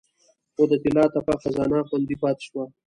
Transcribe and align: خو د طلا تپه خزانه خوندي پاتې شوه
خو 0.53 0.63
د 0.69 0.73
طلا 0.83 1.03
تپه 1.13 1.33
خزانه 1.41 1.79
خوندي 1.87 2.15
پاتې 2.23 2.43
شوه 2.47 2.63